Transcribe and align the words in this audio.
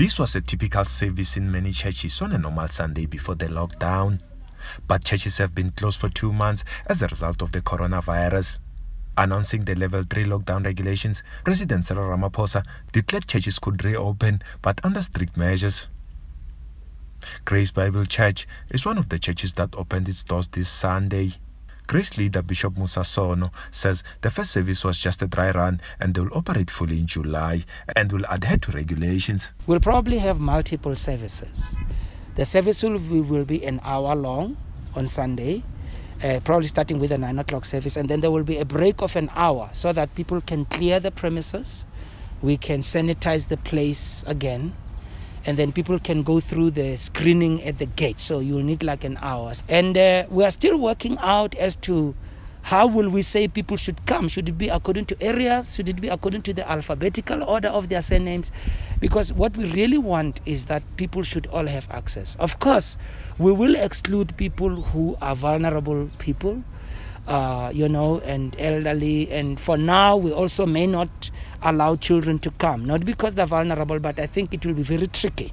This 0.00 0.18
was 0.18 0.34
a 0.34 0.40
typical 0.40 0.86
service 0.86 1.36
in 1.36 1.52
many 1.52 1.72
churches 1.72 2.22
on 2.22 2.32
a 2.32 2.38
normal 2.38 2.68
Sunday 2.68 3.04
before 3.04 3.34
the 3.34 3.48
lockdown. 3.48 4.18
But 4.88 5.04
churches 5.04 5.36
have 5.36 5.54
been 5.54 5.72
closed 5.72 6.00
for 6.00 6.08
two 6.08 6.32
months 6.32 6.64
as 6.86 7.02
a 7.02 7.08
result 7.08 7.42
of 7.42 7.52
the 7.52 7.60
coronavirus. 7.60 8.60
Announcing 9.18 9.66
the 9.66 9.74
level 9.74 10.02
3 10.02 10.24
lockdown 10.24 10.64
regulations, 10.64 11.22
President 11.44 11.84
Cyril 11.84 12.08
Ramaphosa 12.08 12.64
declared 12.92 13.28
churches 13.28 13.58
could 13.58 13.84
reopen 13.84 14.40
but 14.62 14.80
under 14.82 15.02
strict 15.02 15.36
measures. 15.36 15.86
Grace 17.44 17.70
Bible 17.70 18.06
Church 18.06 18.48
is 18.70 18.86
one 18.86 18.96
of 18.96 19.10
the 19.10 19.18
churches 19.18 19.52
that 19.52 19.74
opened 19.76 20.08
its 20.08 20.24
doors 20.24 20.48
this 20.48 20.70
Sunday. 20.70 21.34
Grace 21.90 22.18
leader 22.18 22.40
Bishop 22.40 22.74
Mosa 22.74 23.04
Sono 23.04 23.50
says 23.72 24.04
the 24.20 24.30
first 24.30 24.52
service 24.52 24.84
was 24.84 24.96
just 24.96 25.22
a 25.22 25.26
dry 25.26 25.50
run 25.50 25.80
and 25.98 26.14
they 26.14 26.20
will 26.20 26.38
operate 26.38 26.70
fully 26.70 27.00
in 27.00 27.08
July 27.08 27.64
and 27.96 28.12
will 28.12 28.24
adhere 28.30 28.58
to 28.58 28.70
regulations. 28.70 29.50
We'll 29.66 29.80
probably 29.80 30.18
have 30.18 30.38
multiple 30.38 30.94
services. 30.94 31.74
The 32.36 32.44
service 32.44 32.84
will, 32.84 32.96
will 33.00 33.44
be 33.44 33.64
an 33.64 33.80
hour 33.82 34.14
long 34.14 34.56
on 34.94 35.08
Sunday, 35.08 35.64
uh, 36.22 36.38
probably 36.44 36.68
starting 36.68 37.00
with 37.00 37.10
a 37.10 37.18
9 37.18 37.40
o'clock 37.40 37.64
service, 37.64 37.96
and 37.96 38.08
then 38.08 38.20
there 38.20 38.30
will 38.30 38.44
be 38.44 38.58
a 38.58 38.64
break 38.64 39.02
of 39.02 39.16
an 39.16 39.28
hour 39.34 39.68
so 39.72 39.92
that 39.92 40.14
people 40.14 40.40
can 40.40 40.66
clear 40.66 41.00
the 41.00 41.10
premises. 41.10 41.84
We 42.40 42.56
can 42.56 42.82
sanitize 42.82 43.48
the 43.48 43.56
place 43.56 44.22
again 44.28 44.74
and 45.46 45.58
then 45.58 45.72
people 45.72 45.98
can 45.98 46.22
go 46.22 46.40
through 46.40 46.70
the 46.72 46.96
screening 46.96 47.62
at 47.64 47.78
the 47.78 47.86
gate. 47.86 48.20
So 48.20 48.40
you'll 48.40 48.62
need 48.62 48.82
like 48.82 49.04
an 49.04 49.18
hour. 49.20 49.52
And 49.68 49.96
uh, 49.96 50.26
we 50.30 50.44
are 50.44 50.50
still 50.50 50.78
working 50.78 51.18
out 51.20 51.54
as 51.56 51.76
to 51.78 52.14
how 52.62 52.86
will 52.86 53.08
we 53.08 53.22
say 53.22 53.48
people 53.48 53.76
should 53.76 54.04
come? 54.06 54.28
Should 54.28 54.48
it 54.48 54.58
be 54.58 54.68
according 54.68 55.06
to 55.06 55.22
areas? 55.22 55.74
Should 55.74 55.88
it 55.88 56.00
be 56.00 56.08
according 56.08 56.42
to 56.42 56.52
the 56.54 56.70
alphabetical 56.70 57.42
order 57.42 57.68
of 57.68 57.88
their 57.88 58.02
surnames? 58.02 58.52
Because 59.00 59.32
what 59.32 59.56
we 59.56 59.70
really 59.72 59.98
want 59.98 60.40
is 60.44 60.66
that 60.66 60.82
people 60.96 61.22
should 61.22 61.46
all 61.48 61.66
have 61.66 61.88
access. 61.90 62.34
Of 62.36 62.58
course, 62.58 62.96
we 63.38 63.52
will 63.52 63.76
exclude 63.76 64.36
people 64.36 64.82
who 64.82 65.16
are 65.22 65.34
vulnerable 65.34 66.10
people, 66.18 66.62
uh, 67.26 67.72
you 67.74 67.88
know, 67.88 68.20
and 68.20 68.54
elderly. 68.58 69.30
And 69.30 69.58
for 69.58 69.78
now, 69.78 70.16
we 70.16 70.30
also 70.32 70.66
may 70.66 70.86
not 70.86 71.30
allow 71.62 71.96
children 71.96 72.38
to 72.40 72.50
come, 72.52 72.84
not 72.84 73.04
because 73.04 73.34
they're 73.34 73.46
vulnerable, 73.46 73.98
but 73.98 74.18
I 74.18 74.26
think 74.26 74.54
it 74.54 74.64
will 74.64 74.74
be 74.74 74.82
very 74.82 75.06
tricky 75.06 75.52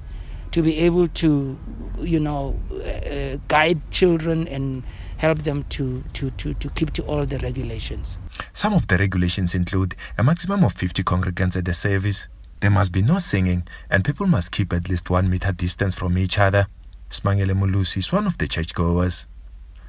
to 0.52 0.62
be 0.62 0.78
able 0.78 1.08
to, 1.08 1.58
you 2.00 2.20
know, 2.20 2.58
uh, 2.72 3.38
guide 3.48 3.90
children 3.90 4.48
and 4.48 4.82
help 5.18 5.38
them 5.42 5.64
to, 5.64 6.02
to, 6.14 6.30
to, 6.30 6.54
to 6.54 6.70
keep 6.70 6.92
to 6.94 7.02
all 7.02 7.26
the 7.26 7.38
regulations. 7.38 8.18
Some 8.52 8.72
of 8.72 8.86
the 8.86 8.96
regulations 8.96 9.54
include 9.54 9.94
a 10.16 10.24
maximum 10.24 10.64
of 10.64 10.72
50 10.72 11.02
congregants 11.02 11.56
at 11.56 11.64
the 11.64 11.74
service. 11.74 12.28
There 12.60 12.70
must 12.70 12.92
be 12.92 13.02
no 13.02 13.18
singing, 13.18 13.64
and 13.90 14.04
people 14.04 14.26
must 14.26 14.50
keep 14.50 14.72
at 14.72 14.88
least 14.88 15.10
one 15.10 15.28
meter 15.30 15.52
distance 15.52 15.94
from 15.94 16.16
each 16.18 16.38
other. 16.38 16.66
Smangele 17.10 17.54
Mulusi 17.54 17.98
is 17.98 18.12
one 18.12 18.26
of 18.26 18.38
the 18.38 18.48
churchgoers. 18.48 19.26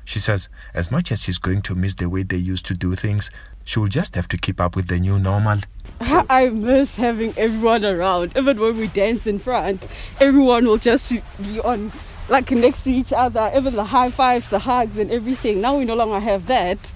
She 0.06 0.20
says 0.20 0.50
as 0.74 0.90
much 0.90 1.12
as 1.12 1.22
she's 1.22 1.38
going 1.38 1.62
to 1.64 1.76
miss 1.76 1.94
the 1.94 2.10
way 2.10 2.24
they 2.24 2.38
used 2.38 2.66
to 2.68 2.74
do 2.74 2.96
things, 2.96 3.30
she 3.64 3.80
will 3.80 3.88
just 3.88 4.16
have 4.16 4.28
to 4.30 4.38
keep 4.38 4.60
up 4.60 4.76
with 4.76 4.88
the 4.88 5.00
new 5.00 5.20
normal. 5.20 5.60
I 6.30 6.50
miss 6.50 6.96
having 6.96 7.34
everyone 7.38 7.84
around. 7.84 8.34
Even 8.38 8.60
when 8.60 8.78
we 8.78 8.88
dance 8.88 9.28
in 9.28 9.38
front, 9.38 9.86
everyone 10.22 10.66
will 10.66 10.78
just 10.78 11.12
be 11.42 11.60
on 11.60 11.92
like 12.30 12.52
next 12.52 12.84
to 12.84 12.92
each 12.92 13.12
other, 13.12 13.52
even 13.54 13.76
the 13.76 13.84
high 13.84 14.10
fives, 14.10 14.50
the 14.50 14.60
hugs, 14.60 14.98
and 14.98 15.12
everything. 15.12 15.60
Now 15.60 15.78
we 15.78 15.86
no 15.86 15.96
longer 15.96 16.20
have 16.20 16.48
that. 16.48 16.92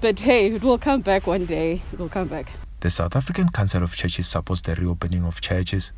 But 0.00 0.18
hey, 0.20 0.52
it 0.52 0.62
will 0.62 0.78
come 0.78 1.02
back 1.02 1.26
one 1.26 1.44
day. 1.44 1.82
It 1.92 1.98
will 1.98 2.08
come 2.08 2.28
back. 2.28 2.50
The 2.80 2.88
South 2.88 3.14
African 3.14 3.50
Council 3.50 3.82
of 3.82 3.94
Churches 3.94 4.26
supports 4.26 4.62
the 4.62 4.74
reopening 4.74 5.24
of 5.24 5.40
churches. 5.40 5.92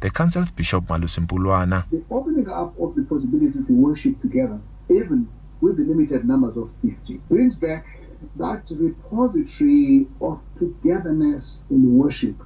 The 0.00 0.10
council's 0.10 0.52
Bishop 0.52 0.84
Malusi 0.84 1.26
Mpumlwana. 1.26 1.88
The 1.90 2.04
opening 2.10 2.48
up 2.48 2.78
of 2.78 2.94
the 2.94 3.02
possibility 3.02 3.58
to 3.66 3.72
worship 3.72 4.20
together, 4.20 4.60
even 4.88 5.28
with 5.60 5.78
the 5.78 5.84
limited 5.84 6.24
numbers 6.26 6.56
of 6.56 6.70
50, 6.82 7.22
brings 7.28 7.56
back 7.56 7.86
that 8.36 8.64
repository 8.70 10.06
of 10.20 10.40
togetherness 10.56 11.60
in 11.70 11.96
worship, 11.96 12.36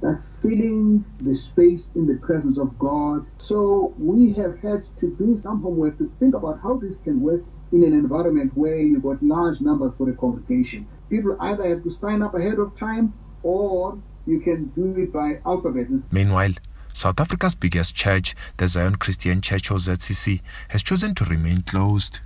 that 0.00 0.22
filling 0.42 1.04
the 1.20 1.34
space 1.34 1.88
in 1.94 2.06
the 2.06 2.14
presence 2.16 2.58
of 2.58 2.78
God. 2.78 3.26
So 3.38 3.94
we 3.98 4.32
have 4.34 4.58
had 4.60 4.82
to 4.98 5.14
do 5.16 5.36
some 5.36 5.62
homework 5.62 5.98
to 5.98 6.10
think 6.18 6.34
about 6.34 6.60
how 6.62 6.78
this 6.78 6.96
can 7.04 7.20
work 7.20 7.42
in 7.72 7.84
an 7.84 7.92
environment 7.92 8.56
where 8.56 8.78
you've 8.78 9.02
got 9.02 9.22
large 9.22 9.60
numbers 9.60 9.92
for 9.98 10.08
a 10.08 10.14
congregation. 10.14 10.86
People 11.10 11.36
either 11.40 11.68
have 11.68 11.82
to 11.84 11.90
sign 11.90 12.22
up 12.22 12.34
ahead 12.34 12.58
of 12.58 12.78
time 12.78 13.12
or 13.42 13.98
you 14.26 14.40
can 14.40 14.66
do 14.66 14.94
it 14.96 15.12
by 15.12 15.40
alphabet. 15.44 15.86
Meanwhile, 16.12 16.54
South 16.92 17.20
Africa's 17.20 17.54
biggest 17.54 17.94
church, 17.94 18.34
the 18.56 18.68
Zion 18.68 18.96
Christian 18.96 19.40
Church 19.40 19.70
or 19.70 19.76
ZCC, 19.76 20.40
has 20.68 20.82
chosen 20.82 21.14
to 21.14 21.24
remain 21.24 21.62
closed. 21.62 22.20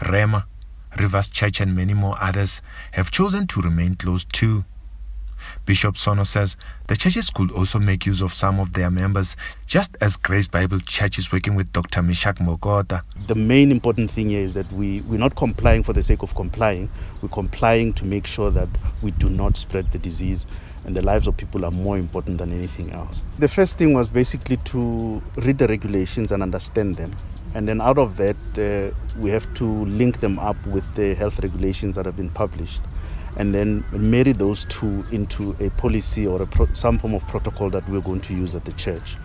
Rhema, 0.00 0.44
Rivers 0.98 1.28
Church 1.28 1.60
and 1.60 1.74
many 1.74 1.94
more 1.94 2.16
others 2.20 2.62
have 2.92 3.10
chosen 3.10 3.46
to 3.48 3.60
remain 3.60 3.96
closed 3.96 4.32
too. 4.32 4.64
Bishop 5.66 5.96
Sono 5.96 6.24
says 6.24 6.56
the 6.86 6.96
churches 6.96 7.30
could 7.30 7.50
also 7.50 7.78
make 7.78 8.06
use 8.06 8.22
of 8.22 8.32
some 8.32 8.60
of 8.60 8.72
their 8.72 8.90
members, 8.90 9.36
just 9.66 9.96
as 10.00 10.16
Grace 10.16 10.48
Bible 10.48 10.78
Church 10.78 11.18
is 11.18 11.32
working 11.32 11.54
with 11.54 11.72
Dr. 11.72 12.00
Mishak 12.02 12.36
Mokota. 12.36 13.02
The 13.26 13.34
main 13.34 13.70
important 13.70 14.10
thing 14.10 14.30
here 14.30 14.40
is 14.42 14.54
that 14.54 14.70
we, 14.72 15.00
we're 15.02 15.18
not 15.18 15.36
complying 15.36 15.82
for 15.82 15.92
the 15.92 16.02
sake 16.02 16.22
of 16.22 16.34
complying, 16.34 16.88
we're 17.20 17.28
complying 17.28 17.92
to 17.94 18.04
make 18.04 18.26
sure 18.26 18.50
that 18.50 18.68
we 19.02 19.10
do 19.12 19.28
not 19.28 19.56
spread 19.56 19.90
the 19.90 19.98
disease 19.98 20.46
and 20.84 20.94
the 20.94 21.02
lives 21.02 21.26
of 21.26 21.36
people 21.36 21.64
are 21.64 21.70
more 21.70 21.96
important 21.96 22.38
than 22.38 22.52
anything 22.52 22.92
else. 22.92 23.22
The 23.38 23.48
first 23.48 23.78
thing 23.78 23.94
was 23.94 24.08
basically 24.08 24.58
to 24.58 25.22
read 25.36 25.58
the 25.58 25.66
regulations 25.66 26.30
and 26.30 26.42
understand 26.42 26.96
them. 26.96 27.14
And 27.54 27.68
then 27.68 27.80
out 27.80 27.98
of 27.98 28.16
that, 28.16 28.38
uh, 28.58 28.92
we 29.14 29.30
have 29.30 29.52
to 29.54 29.86
link 29.86 30.20
them 30.20 30.38
up 30.40 30.66
with 30.66 30.92
the 30.94 31.14
health 31.14 31.38
regulations 31.40 31.96
that 31.96 32.06
have 32.06 32.16
been 32.16 32.30
published 32.30 32.88
and 33.36 33.54
then 33.54 33.84
marry 33.92 34.32
those 34.32 34.64
two 34.66 35.04
into 35.08 35.54
a 35.60 35.70
policy 35.70 36.26
or 36.26 36.42
a 36.42 36.46
pro- 36.48 36.68
some 36.74 36.98
form 36.98 37.14
of 37.14 37.26
protocol 37.26 37.70
that 37.70 37.88
we're 37.88 38.02
going 38.02 38.22
to 38.22 38.34
use 38.34 38.54
at 38.54 38.64
the 38.64 38.72
church. 38.74 39.18